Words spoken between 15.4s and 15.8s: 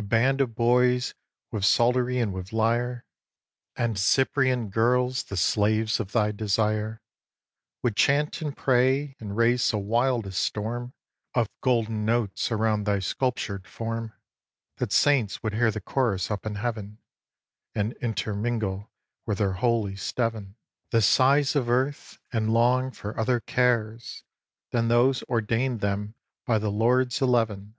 would hear the